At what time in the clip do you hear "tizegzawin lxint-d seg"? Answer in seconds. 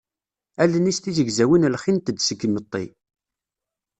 0.99-2.39